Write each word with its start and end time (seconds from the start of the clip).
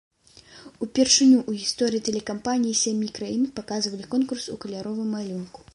Упершыню 0.85 1.35
ў 1.49 1.51
гісторыі 1.65 2.05
тэлекампаніі 2.07 2.79
сямі 2.83 3.07
краін 3.19 3.47
паказвалі 3.61 4.13
конкурс 4.17 4.45
у 4.57 4.63
каляровым 4.67 5.09
малюнку. 5.17 5.59